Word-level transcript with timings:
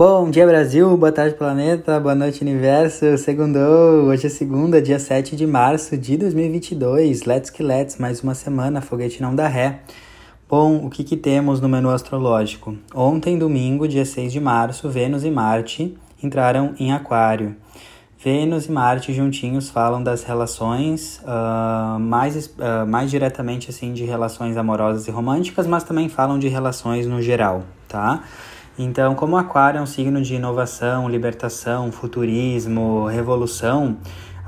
Bom 0.00 0.30
dia 0.30 0.46
Brasil, 0.46 0.96
boa 0.96 1.12
tarde 1.12 1.34
planeta, 1.34 2.00
boa 2.00 2.14
noite 2.14 2.40
universo, 2.40 3.18
segundou, 3.18 4.06
hoje 4.06 4.28
é 4.28 4.30
segunda, 4.30 4.80
dia 4.80 4.98
7 4.98 5.36
de 5.36 5.46
março 5.46 5.94
de 5.94 6.16
2022, 6.16 7.24
let's 7.24 7.50
que 7.50 7.62
let's, 7.62 7.98
mais 7.98 8.22
uma 8.22 8.34
semana, 8.34 8.80
foguete 8.80 9.20
não 9.20 9.34
dá 9.34 9.46
ré. 9.46 9.80
Bom, 10.48 10.86
o 10.86 10.88
que 10.88 11.04
que 11.04 11.18
temos 11.18 11.60
no 11.60 11.68
menu 11.68 11.90
astrológico? 11.90 12.74
Ontem, 12.94 13.38
domingo, 13.38 13.86
dia 13.86 14.06
6 14.06 14.32
de 14.32 14.40
março, 14.40 14.88
Vênus 14.88 15.22
e 15.22 15.30
Marte 15.30 15.94
entraram 16.22 16.74
em 16.78 16.94
aquário. 16.94 17.54
Vênus 18.24 18.68
e 18.68 18.72
Marte 18.72 19.12
juntinhos 19.12 19.68
falam 19.68 20.02
das 20.02 20.22
relações, 20.22 21.20
uh, 21.24 22.00
mais, 22.00 22.46
uh, 22.46 22.86
mais 22.88 23.10
diretamente 23.10 23.68
assim 23.68 23.92
de 23.92 24.06
relações 24.06 24.56
amorosas 24.56 25.06
e 25.06 25.10
românticas, 25.10 25.66
mas 25.66 25.84
também 25.84 26.08
falam 26.08 26.38
de 26.38 26.48
relações 26.48 27.06
no 27.06 27.20
geral, 27.20 27.64
tá? 27.86 28.24
Então, 28.82 29.14
como 29.14 29.36
Aquário 29.36 29.76
é 29.76 29.82
um 29.82 29.86
signo 29.86 30.22
de 30.22 30.36
inovação, 30.36 31.06
libertação, 31.06 31.92
futurismo, 31.92 33.04
revolução, 33.04 33.98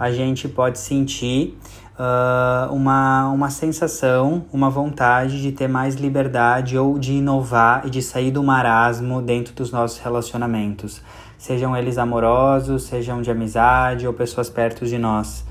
a 0.00 0.10
gente 0.10 0.48
pode 0.48 0.78
sentir 0.78 1.58
uh, 1.98 2.72
uma, 2.72 3.28
uma 3.28 3.50
sensação, 3.50 4.46
uma 4.50 4.70
vontade 4.70 5.42
de 5.42 5.52
ter 5.52 5.68
mais 5.68 5.96
liberdade 5.96 6.78
ou 6.78 6.98
de 6.98 7.12
inovar 7.12 7.86
e 7.86 7.90
de 7.90 8.00
sair 8.00 8.30
do 8.30 8.42
marasmo 8.42 9.20
dentro 9.20 9.52
dos 9.52 9.70
nossos 9.70 9.98
relacionamentos, 9.98 11.02
sejam 11.36 11.76
eles 11.76 11.98
amorosos, 11.98 12.84
sejam 12.84 13.20
de 13.20 13.30
amizade 13.30 14.06
ou 14.06 14.14
pessoas 14.14 14.48
perto 14.48 14.86
de 14.86 14.96
nós. 14.96 15.44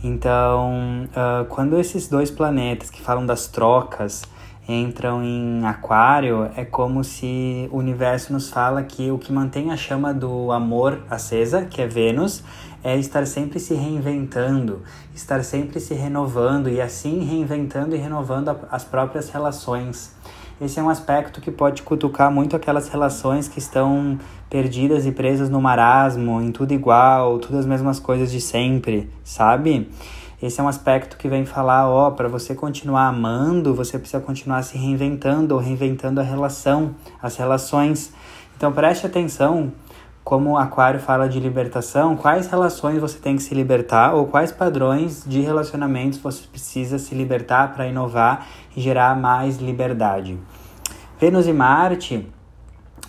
Então, 0.00 1.08
uh, 1.08 1.44
quando 1.46 1.76
esses 1.76 2.06
dois 2.06 2.30
planetas 2.30 2.88
que 2.88 3.02
falam 3.02 3.26
das 3.26 3.48
trocas, 3.48 4.22
entram 4.68 5.24
em 5.24 5.64
aquário, 5.64 6.50
é 6.54 6.64
como 6.64 7.02
se 7.02 7.66
o 7.72 7.78
universo 7.78 8.32
nos 8.32 8.50
fala 8.50 8.82
que 8.82 9.10
o 9.10 9.18
que 9.18 9.32
mantém 9.32 9.70
a 9.70 9.76
chama 9.76 10.12
do 10.12 10.52
amor 10.52 11.00
acesa, 11.08 11.64
que 11.64 11.80
é 11.80 11.86
Vênus, 11.86 12.44
é 12.84 12.96
estar 12.96 13.26
sempre 13.26 13.58
se 13.58 13.74
reinventando, 13.74 14.82
estar 15.14 15.42
sempre 15.42 15.80
se 15.80 15.94
renovando 15.94 16.68
e 16.68 16.80
assim 16.80 17.24
reinventando 17.24 17.96
e 17.96 17.98
renovando 17.98 18.54
as 18.70 18.84
próprias 18.84 19.30
relações. 19.30 20.14
Esse 20.60 20.78
é 20.78 20.82
um 20.82 20.88
aspecto 20.88 21.40
que 21.40 21.50
pode 21.50 21.82
cutucar 21.82 22.30
muito 22.30 22.54
aquelas 22.54 22.88
relações 22.88 23.48
que 23.48 23.60
estão 23.60 24.18
perdidas 24.50 25.06
e 25.06 25.12
presas 25.12 25.48
no 25.48 25.60
marasmo, 25.60 26.42
em 26.42 26.50
tudo 26.50 26.74
igual, 26.74 27.38
tudo 27.38 27.58
as 27.58 27.66
mesmas 27.66 28.00
coisas 28.00 28.30
de 28.30 28.40
sempre, 28.40 29.08
sabe? 29.22 29.88
Esse 30.40 30.60
é 30.60 30.62
um 30.62 30.68
aspecto 30.68 31.16
que 31.16 31.28
vem 31.28 31.44
falar, 31.44 31.88
ó, 31.88 32.12
para 32.12 32.28
você 32.28 32.54
continuar 32.54 33.08
amando, 33.08 33.74
você 33.74 33.98
precisa 33.98 34.20
continuar 34.20 34.62
se 34.62 34.78
reinventando 34.78 35.54
ou 35.54 35.60
reinventando 35.60 36.20
a 36.20 36.22
relação, 36.22 36.94
as 37.20 37.36
relações. 37.36 38.12
Então 38.56 38.72
preste 38.72 39.04
atenção 39.04 39.72
como 40.22 40.50
o 40.50 40.56
Aquário 40.56 41.00
fala 41.00 41.28
de 41.28 41.40
libertação, 41.40 42.14
quais 42.14 42.46
relações 42.46 43.00
você 43.00 43.18
tem 43.18 43.34
que 43.34 43.42
se 43.42 43.52
libertar 43.52 44.14
ou 44.14 44.26
quais 44.26 44.52
padrões 44.52 45.24
de 45.26 45.40
relacionamentos 45.40 46.20
você 46.20 46.46
precisa 46.46 46.98
se 46.98 47.14
libertar 47.14 47.72
para 47.72 47.88
inovar 47.88 48.46
e 48.76 48.80
gerar 48.80 49.18
mais 49.18 49.56
liberdade. 49.56 50.38
Vênus 51.18 51.48
e 51.48 51.52
Marte 51.52 52.28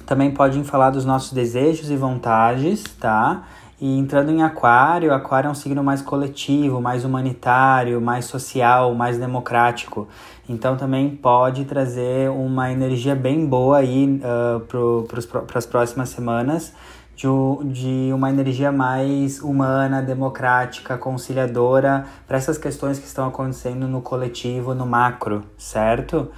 também 0.05 0.31
podem 0.31 0.63
falar 0.63 0.89
dos 0.89 1.05
nossos 1.05 1.31
desejos 1.31 1.91
e 1.91 1.95
vontades, 1.95 2.83
tá? 2.99 3.43
E 3.81 3.97
entrando 3.97 4.29
em 4.29 4.43
Aquário, 4.43 5.13
Aquário 5.13 5.47
é 5.47 5.51
um 5.51 5.55
signo 5.55 5.81
mais 5.81 6.01
coletivo, 6.01 6.81
mais 6.81 7.05
humanitário, 7.05 8.01
mais 8.01 8.25
social, 8.25 8.93
mais 8.93 9.17
democrático. 9.17 10.05
Então 10.49 10.75
também 10.75 11.09
pode 11.09 11.63
trazer 11.63 12.29
uma 12.29 12.71
energia 12.71 13.15
bem 13.15 13.45
boa 13.45 13.77
aí 13.77 14.21
uh, 14.21 14.59
para 15.45 15.59
as 15.59 15.65
próximas 15.65 16.09
semanas, 16.09 16.73
de, 17.15 17.27
de 17.71 18.11
uma 18.13 18.29
energia 18.29 18.69
mais 18.69 19.39
humana, 19.39 20.01
democrática, 20.01 20.97
conciliadora 20.97 22.05
para 22.27 22.37
essas 22.37 22.57
questões 22.57 22.99
que 22.99 23.05
estão 23.05 23.27
acontecendo 23.29 23.87
no 23.87 24.01
coletivo, 24.01 24.75
no 24.75 24.85
macro, 24.85 25.43
certo? 25.57 26.29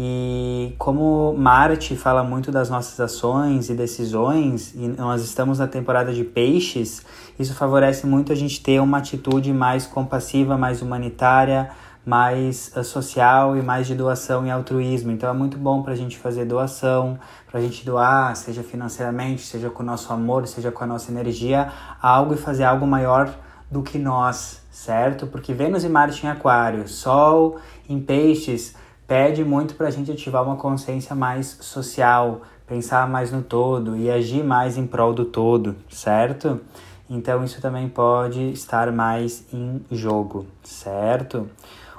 E 0.00 0.76
como 0.78 1.34
Marte 1.36 1.96
fala 1.96 2.22
muito 2.22 2.52
das 2.52 2.70
nossas 2.70 3.00
ações 3.00 3.68
e 3.68 3.74
decisões, 3.74 4.72
e 4.76 4.86
nós 4.86 5.24
estamos 5.24 5.58
na 5.58 5.66
temporada 5.66 6.12
de 6.12 6.22
peixes, 6.22 7.04
isso 7.36 7.52
favorece 7.52 8.06
muito 8.06 8.32
a 8.32 8.36
gente 8.36 8.62
ter 8.62 8.80
uma 8.80 8.98
atitude 8.98 9.52
mais 9.52 9.86
compassiva, 9.86 10.56
mais 10.56 10.82
humanitária, 10.82 11.70
mais 12.06 12.70
uh, 12.76 12.84
social 12.84 13.56
e 13.56 13.62
mais 13.62 13.88
de 13.88 13.96
doação 13.96 14.46
e 14.46 14.50
altruísmo. 14.52 15.10
Então 15.10 15.28
é 15.28 15.32
muito 15.32 15.58
bom 15.58 15.82
para 15.82 15.94
a 15.94 15.96
gente 15.96 16.16
fazer 16.16 16.44
doação, 16.44 17.18
para 17.50 17.58
a 17.58 17.62
gente 17.62 17.84
doar, 17.84 18.36
seja 18.36 18.62
financeiramente, 18.62 19.42
seja 19.42 19.68
com 19.68 19.82
o 19.82 19.86
nosso 19.86 20.12
amor, 20.12 20.46
seja 20.46 20.70
com 20.70 20.84
a 20.84 20.86
nossa 20.86 21.10
energia, 21.10 21.72
algo 22.00 22.34
e 22.34 22.36
fazer 22.36 22.62
algo 22.62 22.86
maior 22.86 23.34
do 23.68 23.82
que 23.82 23.98
nós, 23.98 24.62
certo? 24.70 25.26
Porque 25.26 25.52
Vênus 25.52 25.82
e 25.82 25.88
Marte 25.88 26.24
em 26.24 26.30
Aquário, 26.30 26.86
Sol 26.86 27.58
em 27.88 28.00
Peixes 28.00 28.74
pede 29.08 29.42
muito 29.42 29.74
para 29.74 29.88
a 29.88 29.90
gente 29.90 30.12
ativar 30.12 30.44
uma 30.44 30.56
consciência 30.56 31.16
mais 31.16 31.56
social, 31.62 32.42
pensar 32.66 33.08
mais 33.08 33.32
no 33.32 33.42
todo 33.42 33.96
e 33.96 34.10
agir 34.10 34.44
mais 34.44 34.76
em 34.76 34.86
prol 34.86 35.14
do 35.14 35.24
todo, 35.24 35.74
certo? 35.88 36.60
Então 37.08 37.42
isso 37.42 37.58
também 37.58 37.88
pode 37.88 38.52
estar 38.52 38.92
mais 38.92 39.46
em 39.50 39.80
jogo, 39.90 40.46
certo? 40.62 41.48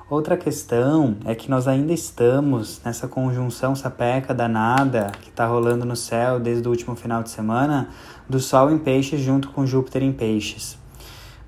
Outra 0.08 0.38
questão 0.38 1.18
é 1.26 1.34
que 1.34 1.50
nós 1.50 1.68
ainda 1.68 1.94
estamos 1.94 2.80
nessa 2.86 3.08
conjunção 3.08 3.76
sapeca 3.76 4.34
danada 4.34 5.12
que 5.22 5.30
está 5.30 5.48
rolando 5.48 5.86
no 5.86 5.96
céu 5.96 6.40
desde 6.40 6.68
o 6.68 6.72
último 6.72 6.96
final 6.96 7.24
de 7.24 7.32
semana 7.32 7.90
do 8.28 8.40
Sol 8.40 8.70
em 8.70 8.78
Peixes 8.78 9.20
junto 9.20 9.50
com 9.50 9.66
Júpiter 9.66 10.04
em 10.04 10.12
Peixes. 10.12 10.78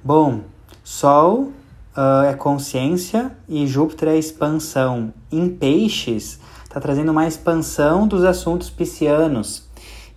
Bom, 0.03 0.41
Sol 0.83 1.51
uh, 1.95 2.25
é 2.25 2.33
consciência 2.33 3.31
e 3.47 3.65
Júpiter 3.67 4.09
é 4.09 4.17
expansão. 4.17 5.13
Em 5.31 5.49
peixes, 5.49 6.39
está 6.63 6.79
trazendo 6.79 7.11
uma 7.11 7.27
expansão 7.27 8.07
dos 8.07 8.23
assuntos 8.23 8.69
piscianos. 8.69 9.69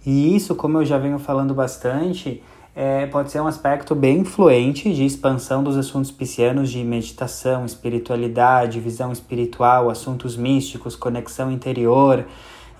E 0.05 0.37
isso, 0.37 0.55
como 0.55 0.79
eu 0.79 0.85
já 0.85 0.99
venho 0.99 1.19
falando 1.19 1.55
bastante, 1.55 2.43
é, 2.77 3.07
pode 3.07 3.31
ser 3.31 3.41
um 3.41 3.47
aspecto 3.47 3.95
bem 3.95 4.19
influente 4.19 4.93
de 4.93 5.05
expansão 5.05 5.63
dos 5.63 5.77
assuntos 5.77 6.11
piscianos 6.11 6.71
de 6.71 6.83
meditação, 6.83 7.65
espiritualidade, 7.65 8.81
visão 8.81 9.13
espiritual, 9.13 9.89
assuntos 9.89 10.37
místicos, 10.37 10.97
conexão 10.97 11.51
interior. 11.51 12.27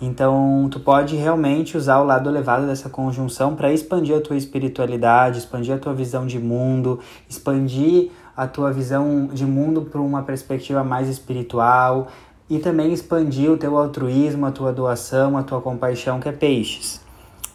Então, 0.01 0.69
tu 0.71 0.81
pode 0.81 1.15
realmente 1.15 1.77
usar 1.77 2.01
o 2.01 2.05
lado 2.05 2.29
elevado 2.29 2.67
dessa 2.67 2.91
conjunção 2.91 3.55
para 3.55 3.73
expandir 3.73 4.17
a 4.17 4.21
tua 4.21 4.37
espiritualidade, 4.37 5.39
expandir 5.39 5.75
a 5.75 5.79
tua 5.79 5.95
visão 5.95 6.27
de 6.27 6.39
mundo, 6.39 6.99
expandir 7.29 8.11
a 8.37 8.47
tua 8.47 8.73
visão 8.73 9.27
de 9.33 9.45
mundo 9.45 9.83
para 9.83 10.01
uma 10.01 10.23
perspectiva 10.23 10.83
mais 10.83 11.09
espiritual 11.09 12.09
e 12.49 12.59
também 12.59 12.93
expandir 12.93 13.51
o 13.51 13.57
teu 13.57 13.79
altruísmo, 13.79 14.47
a 14.47 14.53
tua 14.53 14.73
doação, 14.73 15.37
a 15.37 15.43
tua 15.43 15.61
compaixão, 15.61 16.21
que 16.21 16.29
é 16.29 16.33
peixes. 16.33 17.01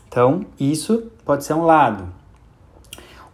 Então, 0.07 0.45
isso 0.59 1.11
pode 1.23 1.43
ser 1.43 1.53
um 1.53 1.63
lado. 1.63 2.18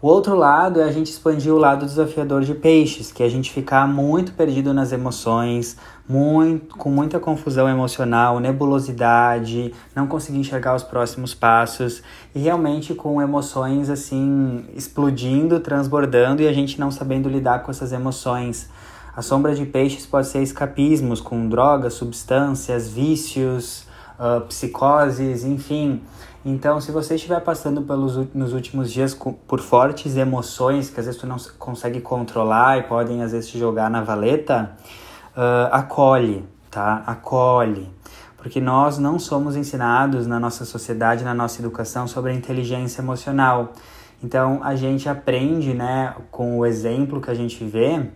O 0.06 0.08
outro 0.08 0.36
lado 0.36 0.80
é 0.80 0.84
a 0.84 0.92
gente 0.92 1.10
expandir 1.10 1.52
o 1.52 1.58
lado 1.58 1.84
desafiador 1.84 2.44
de 2.44 2.54
peixes, 2.54 3.12
que 3.12 3.24
é 3.24 3.26
a 3.26 3.30
gente 3.30 3.52
ficar 3.52 3.88
muito 3.88 4.34
perdido 4.34 4.72
nas 4.72 4.92
emoções, 4.92 5.78
muito, 6.08 6.78
com 6.78 6.92
muita 6.92 7.20
confusão 7.20 7.68
emocional, 7.68 8.40
nebulosidade, 8.40 9.74
não 9.96 10.06
conseguir 10.06 10.38
enxergar 10.38 10.76
os 10.76 10.84
próximos 10.84 11.34
passos 11.34 12.04
e 12.36 12.40
realmente 12.40 12.94
com 12.94 13.20
emoções 13.20 13.90
assim 13.90 14.68
explodindo, 14.76 15.60
transbordando 15.60 16.44
e 16.44 16.48
a 16.48 16.54
gente 16.54 16.80
não 16.80 16.92
sabendo 16.92 17.28
lidar 17.28 17.64
com 17.64 17.72
essas 17.72 17.92
emoções. 17.92 18.70
A 19.18 19.24
sombra 19.24 19.56
de 19.56 19.66
peixes 19.66 20.06
pode 20.06 20.28
ser 20.28 20.44
escapismos 20.44 21.20
com 21.20 21.50
drogas, 21.50 21.96
substâncias, 21.96 22.88
vícios, 22.88 23.88
uh, 24.20 24.42
psicoses, 24.42 25.44
enfim. 25.44 26.00
Então, 26.48 26.80
se 26.80 26.92
você 26.92 27.16
estiver 27.16 27.42
passando 27.42 27.82
pelos 27.82 28.18
nos 28.36 28.54
últimos 28.54 28.94
dias 28.94 29.18
por 29.48 29.60
fortes 29.60 30.16
emoções 30.16 30.92
que 30.92 31.00
às 31.00 31.08
vezes 31.08 31.20
tu 31.20 31.26
não 31.26 31.38
consegue 31.58 32.00
controlar 32.00 32.78
e 32.78 32.84
podem 32.84 33.24
às 33.24 33.32
vezes 33.32 33.50
te 33.50 33.58
jogar 33.58 33.90
na 33.90 34.04
valeta, 34.04 34.78
uh, 35.36 35.74
acolhe, 35.74 36.48
tá? 36.70 37.02
Acolhe. 37.08 37.90
Porque 38.38 38.62
nós 38.62 39.00
não 39.00 39.18
somos 39.18 39.56
ensinados 39.56 40.28
na 40.28 40.40
nossa 40.40 40.66
sociedade, 40.66 41.24
na 41.24 41.34
nossa 41.34 41.60
educação 41.60 42.08
sobre 42.08 42.32
a 42.32 42.36
inteligência 42.36 43.02
emocional. 43.02 43.74
Então, 44.24 44.60
a 44.64 44.76
gente 44.76 45.10
aprende, 45.10 45.74
né, 45.74 46.14
com 46.30 46.60
o 46.60 46.66
exemplo 46.66 47.20
que 47.20 47.32
a 47.32 47.34
gente 47.34 47.64
vê, 47.66 48.08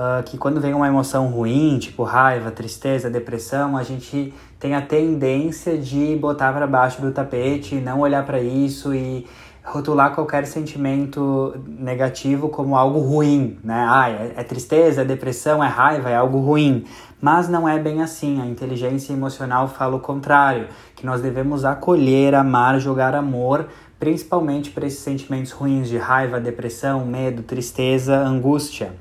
uh, 0.00 0.22
que 0.22 0.38
quando 0.38 0.60
vem 0.60 0.72
uma 0.72 0.88
emoção 0.88 1.28
ruim, 1.28 1.78
tipo 1.78 2.02
raiva, 2.02 2.50
tristeza, 2.50 3.10
depressão, 3.10 3.76
a 3.76 3.82
gente 3.82 4.32
tem 4.58 4.74
a 4.74 4.80
tendência 4.80 5.76
de 5.76 6.16
botar 6.16 6.52
para 6.52 6.66
baixo 6.66 7.02
do 7.02 7.12
tapete, 7.12 7.74
não 7.74 8.00
olhar 8.00 8.24
para 8.24 8.40
isso 8.40 8.94
e 8.94 9.26
rotular 9.62 10.14
qualquer 10.14 10.46
sentimento 10.46 11.54
negativo 11.66 12.48
como 12.48 12.76
algo 12.76 12.98
ruim, 13.00 13.58
né? 13.62 13.86
Ah, 13.88 14.10
é, 14.10 14.32
é, 14.36 14.42
tristeza, 14.42 15.02
é 15.02 15.04
depressão, 15.04 15.62
é 15.62 15.68
raiva, 15.68 16.08
é 16.08 16.16
algo 16.16 16.40
ruim. 16.40 16.84
Mas 17.20 17.48
não 17.48 17.68
é 17.68 17.78
bem 17.78 18.02
assim. 18.02 18.40
A 18.40 18.46
inteligência 18.46 19.12
emocional 19.12 19.68
fala 19.68 19.96
o 19.96 20.00
contrário, 20.00 20.68
que 20.96 21.04
nós 21.04 21.20
devemos 21.20 21.64
acolher, 21.64 22.34
amar, 22.34 22.80
jogar 22.80 23.14
amor, 23.14 23.68
principalmente 23.98 24.70
para 24.70 24.86
esses 24.86 25.00
sentimentos 25.00 25.52
ruins 25.52 25.88
de 25.88 25.98
raiva, 25.98 26.40
depressão, 26.40 27.04
medo, 27.04 27.42
tristeza, 27.42 28.16
angústia. 28.16 28.92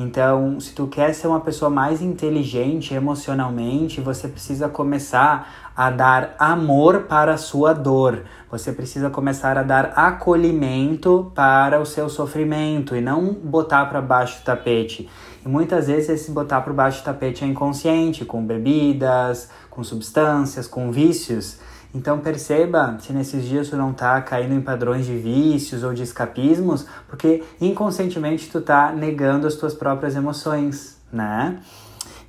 Então, 0.00 0.60
se 0.60 0.74
tu 0.74 0.86
quer 0.86 1.12
ser 1.12 1.26
uma 1.26 1.40
pessoa 1.40 1.68
mais 1.68 2.00
inteligente 2.00 2.94
emocionalmente, 2.94 4.00
você 4.00 4.28
precisa 4.28 4.68
começar 4.68 5.72
a 5.76 5.90
dar 5.90 6.36
amor 6.38 7.08
para 7.08 7.34
a 7.34 7.36
sua 7.36 7.72
dor. 7.72 8.22
Você 8.48 8.70
precisa 8.70 9.10
começar 9.10 9.58
a 9.58 9.64
dar 9.64 9.86
acolhimento 9.96 11.32
para 11.34 11.80
o 11.80 11.84
seu 11.84 12.08
sofrimento 12.08 12.94
e 12.94 13.00
não 13.00 13.34
botar 13.34 13.86
para 13.86 14.00
baixo 14.00 14.38
do 14.38 14.44
tapete. 14.44 15.10
E 15.44 15.48
muitas 15.48 15.88
vezes 15.88 16.10
esse 16.10 16.30
botar 16.30 16.60
para 16.60 16.72
baixo 16.72 17.00
do 17.00 17.04
tapete 17.04 17.42
é 17.42 17.48
inconsciente, 17.48 18.24
com 18.24 18.40
bebidas, 18.46 19.50
com 19.68 19.82
substâncias, 19.82 20.68
com 20.68 20.92
vícios. 20.92 21.58
Então 21.94 22.18
perceba 22.18 22.98
se 23.00 23.12
nesses 23.12 23.44
dias 23.44 23.70
tu 23.70 23.76
não 23.76 23.92
tá 23.92 24.20
caindo 24.20 24.54
em 24.54 24.60
padrões 24.60 25.06
de 25.06 25.16
vícios 25.16 25.82
ou 25.82 25.94
de 25.94 26.02
escapismos, 26.02 26.86
porque 27.08 27.42
inconscientemente 27.60 28.50
tu 28.50 28.60
tá 28.60 28.92
negando 28.92 29.46
as 29.46 29.54
tuas 29.54 29.74
próprias 29.74 30.14
emoções, 30.14 31.00
né? 31.10 31.60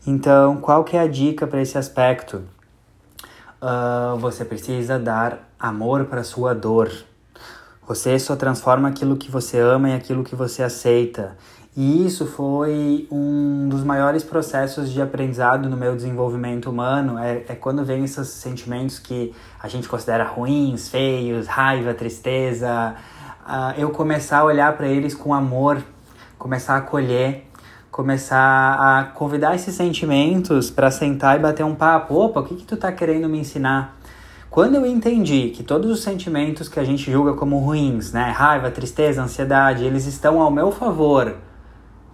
Então, 0.08 0.58
qual 0.58 0.84
que 0.84 0.96
é 0.96 1.02
a 1.02 1.08
dica 1.08 1.46
para 1.46 1.62
esse 1.62 1.78
aspecto? 1.78 2.44
Uh, 3.62 4.18
você 4.18 4.46
precisa 4.46 4.98
dar 4.98 5.50
amor 5.60 6.06
para 6.06 6.24
sua 6.24 6.56
dor. 6.56 6.90
Você 7.86 8.18
só 8.18 8.36
transforma 8.36 8.88
aquilo 8.88 9.18
que 9.18 9.30
você 9.30 9.60
ama 9.60 9.90
em 9.90 9.94
aquilo 9.94 10.24
que 10.24 10.36
você 10.36 10.64
aceita. 10.64 11.36
E 11.82 12.06
isso 12.06 12.26
foi 12.26 13.08
um 13.10 13.70
dos 13.70 13.86
maiores 13.86 14.22
processos 14.22 14.92
de 14.92 15.02
aprendizado 15.02 15.70
no 15.70 15.78
meu 15.78 15.96
desenvolvimento 15.96 16.70
humano. 16.70 17.18
É, 17.18 17.46
é 17.48 17.56
quando 17.56 17.86
vem 17.86 18.04
esses 18.04 18.28
sentimentos 18.28 19.00
que 19.00 19.34
a 19.64 19.70
gente 19.70 19.88
considera 19.88 20.26
ruins, 20.26 20.90
feios, 20.90 21.48
raiva, 21.48 21.94
tristeza. 21.94 22.96
Uh, 23.48 23.80
eu 23.80 23.92
começar 23.92 24.40
a 24.40 24.44
olhar 24.44 24.76
para 24.76 24.90
eles 24.90 25.16
com 25.16 25.34
amor, 25.34 25.82
começar 26.38 26.74
a 26.74 26.78
acolher, 26.80 27.46
começar 27.90 28.76
a 28.78 29.04
convidar 29.16 29.56
esses 29.56 29.74
sentimentos 29.74 30.70
para 30.70 30.92
sentar 30.92 31.38
e 31.38 31.42
bater 31.42 31.64
um 31.64 31.76
papo. 31.76 32.14
Opa, 32.14 32.42
o 32.42 32.44
que, 32.44 32.56
que 32.56 32.66
tu 32.66 32.76
tá 32.76 32.92
querendo 32.92 33.30
me 33.30 33.40
ensinar? 33.40 33.98
Quando 34.50 34.76
eu 34.76 34.86
entendi 34.86 35.52
que 35.56 35.64
todos 35.64 35.90
os 35.90 36.04
sentimentos 36.04 36.68
que 36.68 36.78
a 36.78 36.84
gente 36.84 37.10
julga 37.10 37.36
como 37.36 37.58
ruins, 37.60 38.12
né, 38.12 38.32
raiva, 38.32 38.70
tristeza, 38.70 39.24
ansiedade, 39.24 39.86
eles 39.86 40.06
estão 40.06 40.42
ao 40.42 40.52
meu 40.52 40.74
favor 40.74 41.38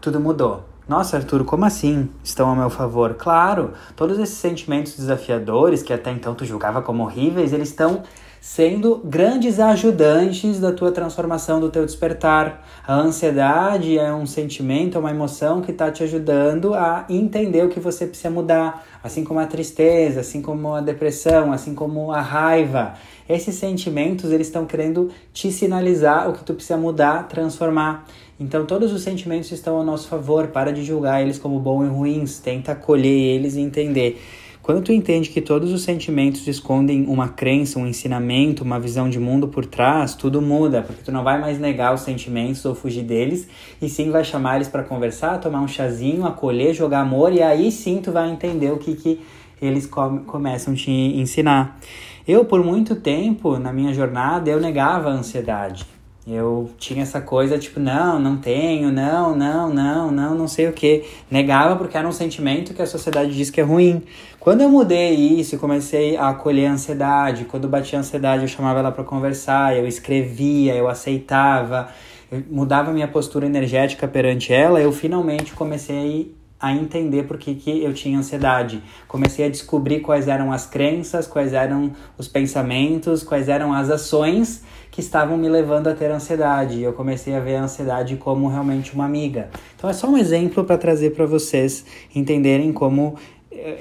tudo 0.05 0.19
mudou. 0.19 0.63
Nossa, 0.87 1.17
Arthur, 1.17 1.43
como 1.45 1.65
assim 1.65 2.07
estão 2.23 2.51
a 2.51 2.55
meu 2.55 2.69
favor? 2.69 3.15
Claro, 3.15 3.71
todos 3.95 4.19
esses 4.19 4.37
sentimentos 4.37 4.95
desafiadores 4.95 5.81
que 5.81 5.91
até 5.91 6.11
então 6.11 6.35
tu 6.35 6.45
julgava 6.45 6.79
como 6.79 7.01
horríveis, 7.01 7.51
eles 7.51 7.69
estão 7.69 8.03
sendo 8.39 9.01
grandes 9.03 9.59
ajudantes 9.59 10.59
da 10.59 10.71
tua 10.71 10.91
transformação, 10.91 11.59
do 11.59 11.71
teu 11.71 11.83
despertar. 11.83 12.63
A 12.85 12.93
ansiedade 12.93 13.97
é 13.97 14.13
um 14.13 14.27
sentimento, 14.27 14.95
é 14.95 14.99
uma 14.99 15.09
emoção 15.09 15.59
que 15.59 15.71
está 15.71 15.89
te 15.89 16.03
ajudando 16.03 16.75
a 16.75 17.05
entender 17.09 17.65
o 17.65 17.69
que 17.69 17.79
você 17.79 18.05
precisa 18.05 18.29
mudar, 18.29 18.85
assim 19.03 19.23
como 19.23 19.39
a 19.39 19.47
tristeza, 19.47 20.19
assim 20.19 20.43
como 20.43 20.75
a 20.75 20.81
depressão, 20.81 21.51
assim 21.51 21.73
como 21.73 22.11
a 22.11 22.21
raiva. 22.21 22.93
Esses 23.27 23.55
sentimentos, 23.55 24.31
eles 24.31 24.45
estão 24.45 24.67
querendo 24.67 25.09
te 25.33 25.51
sinalizar 25.51 26.29
o 26.29 26.33
que 26.33 26.43
tu 26.43 26.53
precisa 26.53 26.77
mudar, 26.77 27.27
transformar. 27.27 28.05
Então 28.37 28.65
todos 28.65 28.91
os 28.91 29.01
sentimentos 29.01 29.49
estão 29.51 29.79
a 29.79 29.83
nosso 29.83 30.09
favor, 30.09 30.47
para 30.47 30.73
de 30.73 30.83
julgar 30.83 31.21
eles 31.21 31.39
como 31.39 31.57
bons 31.57 31.85
e 31.85 31.89
ruins, 31.89 32.37
tenta 32.37 32.73
acolher 32.73 33.35
eles 33.35 33.55
e 33.55 33.61
entender. 33.61 34.21
Quando 34.61 34.81
tu 34.81 34.91
entende 34.91 35.29
que 35.29 35.39
todos 35.39 35.71
os 35.71 35.83
sentimentos 35.83 36.45
escondem 36.47 37.05
uma 37.07 37.29
crença, 37.29 37.79
um 37.79 37.87
ensinamento, 37.87 38.63
uma 38.63 38.79
visão 38.79 39.07
de 39.07 39.19
mundo 39.19 39.47
por 39.47 39.65
trás, 39.65 40.15
tudo 40.15 40.41
muda, 40.41 40.81
porque 40.81 41.03
tu 41.03 41.11
não 41.11 41.23
vai 41.23 41.39
mais 41.39 41.59
negar 41.59 41.93
os 41.93 42.01
sentimentos 42.01 42.65
ou 42.65 42.75
fugir 42.75 43.03
deles, 43.03 43.47
e 43.81 43.87
sim 43.87 44.09
vai 44.09 44.23
chamar 44.23 44.55
eles 44.55 44.67
para 44.67 44.83
conversar, 44.83 45.39
tomar 45.39 45.61
um 45.61 45.67
chazinho, 45.67 46.25
acolher, 46.25 46.73
jogar 46.73 47.01
amor, 47.01 47.31
e 47.31 47.41
aí 47.43 47.71
sim 47.71 48.01
tu 48.01 48.11
vai 48.11 48.29
entender 48.29 48.71
o 48.73 48.77
que, 48.77 48.95
que 48.95 49.21
eles 49.61 49.85
come, 49.85 50.21
começam 50.21 50.73
a 50.73 50.75
te 50.75 50.91
ensinar. 50.91 51.79
Eu, 52.27 52.43
por 52.43 52.63
muito 52.63 52.95
tempo, 52.95 53.59
na 53.59 53.71
minha 53.71 53.93
jornada, 53.93 54.49
eu 54.49 54.59
negava 54.59 55.09
a 55.09 55.13
ansiedade. 55.13 55.94
Eu 56.27 56.71
tinha 56.79 57.03
essa 57.03 57.21
coisa 57.21 57.55
tipo, 57.57 57.79
não, 57.79 58.19
não 58.19 58.37
tenho, 58.37 58.91
não, 58.91 59.35
não, 59.35 59.71
não, 59.71 60.11
não, 60.11 60.35
não 60.35 60.47
sei 60.47 60.67
o 60.67 60.73
que. 60.73 61.03
Negava 61.29 61.75
porque 61.75 61.95
era 61.95 62.07
um 62.07 62.11
sentimento 62.11 62.73
que 62.73 62.81
a 62.81 62.87
sociedade 62.87 63.35
diz 63.35 63.51
que 63.51 63.61
é 63.61 63.63
ruim. 63.63 64.01
Quando 64.39 64.61
eu 64.61 64.69
mudei 64.69 65.13
isso 65.13 65.57
comecei 65.59 66.17
a 66.17 66.29
acolher 66.29 66.67
a 66.67 66.71
ansiedade, 66.73 67.45
quando 67.45 67.67
batia 67.67 67.99
a 67.99 68.01
ansiedade 68.01 68.41
eu 68.41 68.47
chamava 68.47 68.79
ela 68.79 68.91
para 68.91 69.03
conversar, 69.03 69.77
eu 69.77 69.87
escrevia, 69.87 70.73
eu 70.73 70.87
aceitava, 70.87 71.89
eu 72.31 72.43
mudava 72.49 72.91
minha 72.91 73.07
postura 73.07 73.45
energética 73.45 74.07
perante 74.07 74.51
ela, 74.51 74.81
eu 74.81 74.91
finalmente 74.91 75.53
comecei 75.53 76.33
a 76.59 76.73
entender 76.73 77.23
por 77.23 77.37
que, 77.37 77.53
que 77.53 77.83
eu 77.83 77.93
tinha 77.93 78.17
ansiedade. 78.17 78.81
Comecei 79.07 79.45
a 79.45 79.49
descobrir 79.49 79.99
quais 79.99 80.27
eram 80.27 80.51
as 80.51 80.65
crenças, 80.65 81.27
quais 81.27 81.53
eram 81.53 81.91
os 82.17 82.27
pensamentos, 82.27 83.23
quais 83.23 83.49
eram 83.49 83.73
as 83.73 83.89
ações 83.89 84.63
que 84.89 85.01
estavam 85.01 85.37
me 85.37 85.49
levando 85.49 85.87
a 85.87 85.93
ter 85.93 86.09
ansiedade. 86.09 86.81
Eu 86.81 86.93
comecei 86.93 87.35
a 87.35 87.39
ver 87.39 87.57
a 87.57 87.63
ansiedade 87.63 88.15
como 88.15 88.47
realmente 88.47 88.93
uma 88.93 89.05
amiga. 89.05 89.49
Então 89.75 89.89
é 89.89 89.93
só 89.93 90.07
um 90.07 90.17
exemplo 90.17 90.63
para 90.63 90.77
trazer 90.77 91.11
para 91.11 91.25
vocês 91.25 91.85
entenderem 92.15 92.71
como 92.71 93.15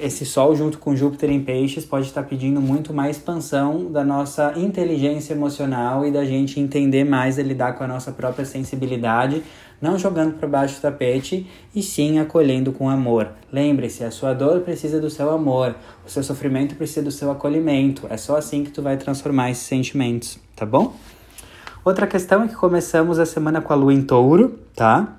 esse 0.00 0.24
Sol 0.24 0.54
junto 0.54 0.78
com 0.78 0.94
Júpiter 0.94 1.30
em 1.30 1.42
Peixes 1.42 1.84
pode 1.84 2.06
estar 2.06 2.22
pedindo 2.22 2.60
muito 2.60 2.92
mais 2.94 3.16
expansão 3.16 3.90
da 3.90 4.04
nossa 4.04 4.52
inteligência 4.56 5.34
emocional 5.34 6.06
e 6.06 6.10
da 6.10 6.24
gente 6.24 6.60
entender 6.60 7.04
mais 7.04 7.38
e 7.38 7.42
lidar 7.42 7.74
com 7.74 7.84
a 7.84 7.88
nossa 7.88 8.12
própria 8.12 8.44
sensibilidade, 8.44 9.42
não 9.80 9.98
jogando 9.98 10.34
para 10.38 10.48
baixo 10.48 10.76
do 10.76 10.80
tapete 10.80 11.46
e 11.74 11.82
sim 11.82 12.18
acolhendo 12.18 12.72
com 12.72 12.88
amor. 12.88 13.28
Lembre-se, 13.52 14.04
a 14.04 14.10
sua 14.10 14.32
dor 14.32 14.60
precisa 14.60 15.00
do 15.00 15.10
seu 15.10 15.30
amor, 15.30 15.74
o 16.06 16.10
seu 16.10 16.22
sofrimento 16.22 16.74
precisa 16.76 17.02
do 17.02 17.10
seu 17.10 17.30
acolhimento. 17.30 18.06
É 18.08 18.16
só 18.16 18.36
assim 18.36 18.64
que 18.64 18.70
tu 18.70 18.80
vai 18.80 18.96
transformar 18.96 19.50
esses 19.50 19.64
sentimentos 19.64 20.38
tá 20.54 20.64
bom? 20.64 20.94
Outra 21.84 22.06
questão 22.06 22.42
é 22.42 22.48
que 22.48 22.54
começamos 22.54 23.18
a 23.18 23.26
semana 23.26 23.60
com 23.60 23.72
a 23.72 23.76
lua 23.76 23.92
em 23.92 24.02
touro, 24.02 24.58
tá? 24.74 25.16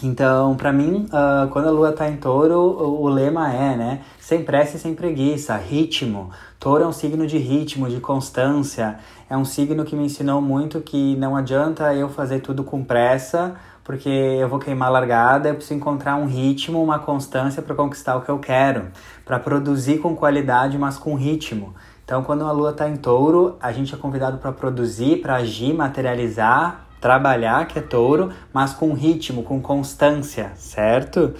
Então, 0.00 0.56
para 0.56 0.72
mim, 0.72 1.06
uh, 1.06 1.48
quando 1.48 1.66
a 1.66 1.72
lua 1.72 1.92
tá 1.92 2.08
em 2.08 2.16
touro, 2.16 2.54
o, 2.54 3.02
o, 3.02 3.08
lema 3.08 3.52
é, 3.52 3.76
né? 3.76 4.00
Sem 4.20 4.44
pressa 4.44 4.76
e 4.76 4.78
sem 4.78 4.94
preguiça, 4.94 5.56
ritmo. 5.56 6.30
Touro 6.60 6.84
é 6.84 6.86
um 6.86 6.92
signo 6.92 7.26
de 7.26 7.36
ritmo, 7.36 7.88
de 7.88 7.98
constância. 7.98 8.98
É 9.28 9.36
um 9.36 9.44
signo 9.44 9.84
que 9.84 9.96
me 9.96 10.04
ensinou 10.04 10.40
muito 10.40 10.80
que 10.80 11.16
não 11.16 11.34
adianta 11.34 11.92
eu 11.94 12.08
fazer 12.08 12.40
tudo 12.40 12.62
com 12.62 12.84
pressa, 12.84 13.56
porque 13.82 14.08
eu 14.08 14.48
vou 14.48 14.60
queimar 14.60 14.88
a 14.88 14.92
largada. 14.92 15.48
Eu 15.48 15.56
preciso 15.56 15.74
encontrar 15.74 16.14
um 16.14 16.26
ritmo, 16.26 16.80
uma 16.80 17.00
constância 17.00 17.60
para 17.60 17.74
conquistar 17.74 18.14
o 18.16 18.20
que 18.20 18.28
eu 18.28 18.38
quero, 18.38 18.92
para 19.24 19.40
produzir 19.40 19.98
com 19.98 20.14
qualidade, 20.14 20.78
mas 20.78 20.96
com 20.96 21.16
ritmo. 21.16 21.74
Então, 22.04 22.22
quando 22.22 22.44
a 22.44 22.52
lua 22.52 22.70
está 22.70 22.88
em 22.88 22.96
touro, 22.96 23.56
a 23.60 23.72
gente 23.72 23.92
é 23.92 23.98
convidado 23.98 24.38
para 24.38 24.52
produzir, 24.52 25.20
para 25.20 25.36
agir, 25.36 25.74
materializar, 25.74 26.87
trabalhar, 27.00 27.66
que 27.66 27.78
é 27.78 27.82
touro, 27.82 28.30
mas 28.52 28.72
com 28.72 28.92
ritmo, 28.92 29.42
com 29.42 29.60
constância, 29.60 30.52
certo? 30.56 31.34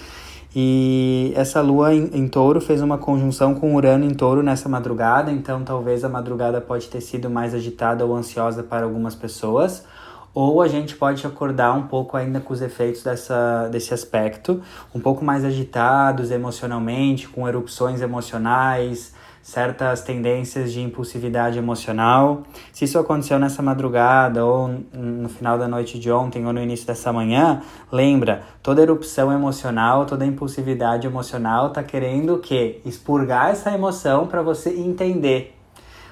E 0.55 1.31
essa 1.35 1.61
lua 1.61 1.93
em, 1.93 2.09
em, 2.11 2.27
touro 2.27 2.59
fez 2.59 2.81
uma 2.81 2.97
conjunção 2.97 3.53
com 3.53 3.75
Urano 3.75 4.03
em 4.03 4.13
touro 4.13 4.41
nessa 4.41 4.67
madrugada, 4.67 5.31
então 5.31 5.63
talvez 5.63 6.03
a 6.03 6.09
madrugada 6.09 6.59
pode 6.59 6.87
ter 6.87 7.01
sido 7.01 7.29
mais 7.29 7.53
agitada 7.53 8.03
ou 8.03 8.15
ansiosa 8.15 8.63
para 8.63 8.83
algumas 8.85 9.13
pessoas, 9.13 9.85
ou 10.33 10.61
a 10.61 10.67
gente 10.67 10.95
pode 10.95 11.25
acordar 11.25 11.73
um 11.73 11.83
pouco 11.83 12.17
ainda 12.17 12.39
com 12.39 12.51
os 12.51 12.61
efeitos 12.61 13.03
dessa, 13.03 13.67
desse 13.71 13.93
aspecto, 13.93 14.61
um 14.93 14.99
pouco 14.99 15.23
mais 15.23 15.45
agitados 15.45 16.31
emocionalmente, 16.31 17.27
com 17.27 17.47
erupções 17.47 18.01
emocionais, 18.01 19.13
certas 19.49 20.01
tendências 20.01 20.71
de 20.71 20.79
impulsividade 20.79 21.57
emocional. 21.57 22.43
Se 22.71 22.85
isso 22.85 22.99
aconteceu 22.99 23.39
nessa 23.39 23.61
madrugada 23.63 24.45
ou 24.45 24.69
no 24.93 25.27
final 25.27 25.57
da 25.57 25.67
noite 25.67 25.97
de 25.97 26.11
ontem 26.11 26.45
ou 26.45 26.53
no 26.53 26.61
início 26.61 26.85
dessa 26.85 27.11
manhã, 27.11 27.61
lembra, 27.91 28.43
toda 28.61 28.81
erupção 28.81 29.31
emocional, 29.31 30.05
toda 30.05 30.25
impulsividade 30.25 31.07
emocional 31.07 31.67
está 31.67 31.83
querendo 31.83 32.35
o 32.35 32.39
quê? 32.39 32.79
Expurgar 32.85 33.49
essa 33.49 33.71
emoção 33.71 34.27
para 34.27 34.43
você 34.43 34.69
entender 34.69 35.55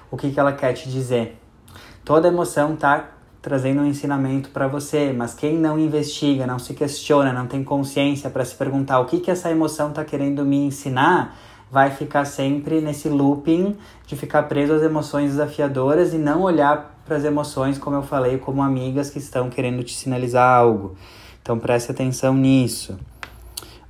o 0.10 0.18
que, 0.18 0.32
que 0.32 0.40
ela 0.40 0.54
quer 0.54 0.74
te 0.74 0.90
dizer. 0.90 1.38
Toda 2.04 2.28
emoção 2.28 2.74
está 2.74 3.12
trazendo 3.42 3.82
um 3.82 3.86
ensinamento 3.86 4.50
para 4.50 4.68
você, 4.68 5.14
mas 5.16 5.34
quem 5.34 5.58
não 5.58 5.80
investiga, 5.80 6.48
não 6.48 6.60
se 6.60 6.74
questiona, 6.74 7.32
não 7.32 7.48
tem 7.48 7.64
consciência 7.64 8.30
para 8.30 8.44
se 8.44 8.56
perguntar 8.56 9.00
o 9.00 9.06
que, 9.06 9.20
que 9.20 9.32
essa 9.32 9.50
emoção 9.52 9.90
está 9.90 10.04
querendo 10.04 10.44
me 10.44 10.58
ensinar, 10.58 11.38
vai 11.72 11.92
ficar 11.92 12.26
sempre 12.26 12.82
nesse 12.82 13.10
looping 13.10 13.76
de 14.06 14.16
ficar 14.16 14.44
preso 14.44 14.74
às 14.74 14.82
emoções 14.82 15.32
desafiadoras 15.32 16.14
e 16.14 16.18
não 16.18 16.42
olhar 16.42 17.02
para 17.06 17.18
as 17.18 17.24
emoções, 17.24 17.78
como 17.78 17.96
eu 17.96 18.04
falei, 18.04 18.38
como 18.38 18.62
amigas 18.62 19.10
que 19.10 19.20
estão 19.20 19.50
querendo 19.50 19.84
te 19.84 19.94
sinalizar 19.94 20.58
algo. 20.58 20.96
Então 21.42 21.58
preste 21.58 21.92
atenção 21.92 22.34
nisso. 22.34 22.98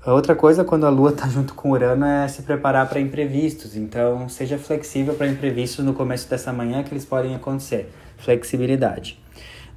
Outra 0.05 0.36
coisa, 0.36 0.63
quando 0.63 0.86
a 0.86 0.89
Lua 0.89 1.10
está 1.10 1.27
junto 1.29 1.53
com 1.53 1.72
Urano, 1.72 2.05
é 2.05 2.27
se 2.29 2.43
preparar 2.43 2.88
para 2.88 3.00
imprevistos. 3.00 3.75
Então, 3.75 4.29
seja 4.29 4.57
flexível 4.57 5.13
para 5.13 5.27
imprevistos 5.27 5.84
no 5.84 5.93
começo 5.93 6.29
dessa 6.29 6.53
manhã 6.53 6.81
que 6.81 6.93
eles 6.93 7.03
podem 7.03 7.36
acontecer. 7.36 7.91
Flexibilidade. 8.17 9.19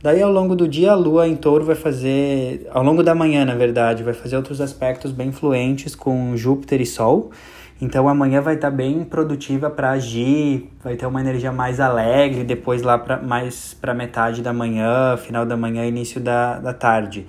Daí, 0.02 0.22
ao 0.22 0.30
longo 0.30 0.54
do 0.54 0.68
dia, 0.68 0.92
a 0.92 0.94
Lua 0.94 1.26
em 1.26 1.34
touro 1.34 1.64
vai 1.64 1.74
fazer, 1.74 2.66
ao 2.70 2.82
longo 2.82 3.02
da 3.02 3.14
manhã, 3.14 3.44
na 3.44 3.54
verdade, 3.54 4.02
vai 4.04 4.14
fazer 4.14 4.36
outros 4.36 4.60
aspectos 4.60 5.10
bem 5.10 5.32
fluentes 5.32 5.94
com 5.94 6.36
Júpiter 6.36 6.80
e 6.80 6.86
Sol. 6.86 7.32
Então, 7.80 8.08
amanhã 8.08 8.42
vai 8.42 8.56
estar 8.56 8.70
tá 8.70 8.76
bem 8.76 9.02
produtiva 9.04 9.70
para 9.70 9.92
agir, 9.92 10.70
vai 10.84 10.96
ter 10.96 11.06
uma 11.06 11.20
energia 11.20 11.50
mais 11.50 11.80
alegre, 11.80 12.44
depois 12.44 12.82
lá 12.82 12.98
pra, 12.98 13.16
mais 13.16 13.72
para 13.72 13.94
metade 13.94 14.42
da 14.42 14.52
manhã, 14.52 15.16
final 15.16 15.46
da 15.46 15.56
manhã, 15.56 15.86
início 15.86 16.20
da, 16.20 16.58
da 16.58 16.74
tarde. 16.74 17.26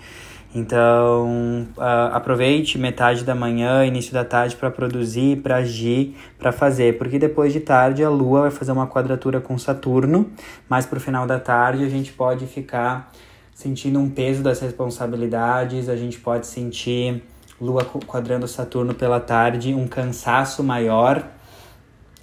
Então, 0.54 1.66
uh, 1.78 2.14
aproveite 2.14 2.78
metade 2.78 3.24
da 3.24 3.34
manhã, 3.34 3.86
início 3.86 4.12
da 4.12 4.26
tarde 4.26 4.58
para 4.58 4.70
produzir, 4.70 5.38
para 5.38 5.58
agir, 5.58 6.18
para 6.38 6.52
fazer, 6.52 6.98
porque 6.98 7.18
depois 7.18 7.54
de 7.54 7.62
tarde 7.62 8.04
a 8.04 8.10
Lua 8.10 8.42
vai 8.42 8.52
fazer 8.52 8.74
uma 8.74 8.86
quadratura 8.86 9.40
com 9.40 9.58
Saturno, 9.58 10.30
mas 10.68 10.86
para 10.86 10.98
o 10.98 11.00
final 11.00 11.26
da 11.26 11.40
tarde 11.40 11.86
a 11.86 11.90
gente 11.90 12.12
pode 12.12 12.46
ficar 12.48 13.10
sentindo 13.54 13.98
um 13.98 14.10
peso 14.10 14.44
das 14.44 14.60
responsabilidades, 14.60 15.88
a 15.88 15.96
gente 15.96 16.20
pode 16.20 16.46
sentir 16.48 17.24
Lua 17.62 17.86
quadrando 17.86 18.48
Saturno 18.48 18.96
pela 18.96 19.20
tarde, 19.20 19.76
um 19.76 19.88
cansaço 19.88 20.64
maior 20.64 21.24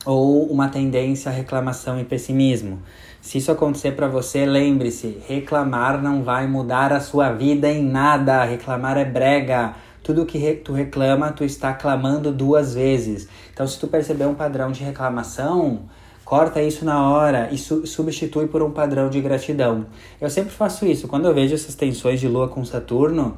ou 0.05 0.47
uma 0.47 0.69
tendência 0.69 1.31
à 1.31 1.35
reclamação 1.35 2.01
e 2.01 2.05
pessimismo. 2.05 2.83
Se 3.21 3.39
isso 3.39 3.53
acontecer 3.53 3.93
para 3.93 4.09
você, 4.09 4.45
lembre-se: 4.45 5.19
reclamar 5.29 6.03
não 6.03 6.25
vai 6.25 6.47
mudar 6.49 6.93
a 6.93 7.01
sua 7.01 7.31
vida 7.31 7.71
em 7.71 7.85
nada. 7.85 8.43
Reclamar 8.43 8.97
é 8.97 9.05
brega. 9.05 9.75
Tudo 10.03 10.25
que 10.25 10.55
tu 10.65 10.73
reclama, 10.73 11.31
tu 11.33 11.45
está 11.45 11.75
clamando 11.75 12.33
duas 12.33 12.75
vezes. 12.75 13.29
Então, 13.53 13.67
se 13.67 13.79
tu 13.79 13.87
perceber 13.87 14.25
um 14.25 14.35
padrão 14.35 14.73
de 14.73 14.83
reclamação, 14.83 15.83
corta 16.25 16.63
isso 16.63 16.85
na 16.85 17.11
hora 17.11 17.49
e 17.53 17.59
su 17.59 17.87
substitui 17.87 18.47
por 18.47 18.63
um 18.63 18.71
padrão 18.71 19.11
de 19.11 19.21
gratidão. 19.21 19.87
Eu 20.21 20.31
sempre 20.31 20.51
faço 20.51 20.87
isso. 20.87 21.07
Quando 21.07 21.27
eu 21.27 21.35
vejo 21.35 21.55
essas 21.55 21.75
tensões 21.75 22.21
de 22.21 22.29
Lua 22.29 22.49
com 22.49 22.65
Saturno, 22.65 23.37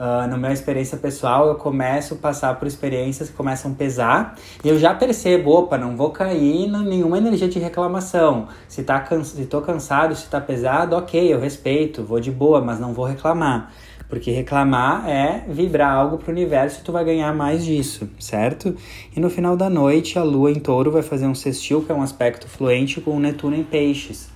uh, 0.00 0.26
na 0.26 0.36
minha 0.38 0.52
experiência 0.52 0.96
pessoal, 0.96 1.48
eu 1.48 1.56
começo 1.56 2.14
a 2.14 2.16
passar 2.16 2.58
por 2.58 2.66
experiências 2.66 3.28
que 3.28 3.36
começam 3.36 3.72
a 3.72 3.74
pesar 3.74 4.34
e 4.64 4.68
eu 4.68 4.78
já 4.78 4.94
percebo, 4.94 5.50
opa, 5.50 5.76
não 5.76 5.94
vou 5.94 6.10
cair 6.10 6.64
em 6.64 6.70
nenhuma 6.84 7.18
energia 7.18 7.48
de 7.48 7.58
reclamação. 7.58 8.48
Se, 8.66 8.82
tá 8.82 8.98
can 9.00 9.22
se 9.22 9.44
tô 9.44 9.60
cansado, 9.60 10.16
se 10.16 10.28
tá 10.28 10.40
pesado, 10.40 10.96
ok, 10.96 11.32
eu 11.32 11.38
respeito, 11.38 12.02
vou 12.02 12.18
de 12.18 12.30
boa, 12.30 12.62
mas 12.62 12.80
não 12.80 12.94
vou 12.94 13.04
reclamar. 13.04 13.70
Porque 14.08 14.32
reclamar 14.32 15.08
é 15.08 15.44
vibrar 15.48 15.92
algo 15.92 16.18
para 16.18 16.30
o 16.30 16.32
universo 16.32 16.80
e 16.80 16.82
tu 16.82 16.90
vai 16.90 17.04
ganhar 17.04 17.32
mais 17.32 17.64
disso, 17.64 18.10
certo? 18.18 18.74
E 19.14 19.20
no 19.20 19.30
final 19.30 19.56
da 19.56 19.70
noite, 19.70 20.18
a 20.18 20.24
lua 20.24 20.50
em 20.50 20.58
touro 20.58 20.90
vai 20.90 21.02
fazer 21.02 21.26
um 21.26 21.34
sextil, 21.34 21.82
que 21.82 21.92
é 21.92 21.94
um 21.94 22.02
aspecto 22.02 22.48
fluente, 22.48 23.00
com 23.00 23.12
o 23.12 23.20
Netuno 23.20 23.54
em 23.54 23.62
peixes. 23.62 24.28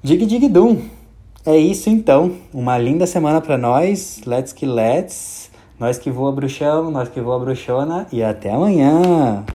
Dig 0.00 0.24
dig 0.26 0.48
dum! 0.48 1.01
É 1.44 1.56
isso 1.56 1.90
então. 1.90 2.36
Uma 2.54 2.78
linda 2.78 3.04
semana 3.04 3.40
para 3.40 3.58
nós. 3.58 4.20
Let's 4.24 4.52
que 4.52 4.64
let's. 4.64 5.50
Nós 5.78 5.98
que 5.98 6.08
voa 6.08 6.30
bruxão, 6.30 6.88
nós 6.92 7.08
que 7.08 7.20
voa 7.20 7.40
bruxona 7.40 8.06
e 8.12 8.22
até 8.22 8.50
amanhã. 8.52 9.44